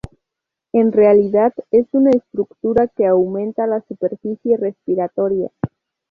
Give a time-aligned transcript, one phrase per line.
[0.73, 5.51] En realidad, es una estructura que aumenta la superficie respiratoria.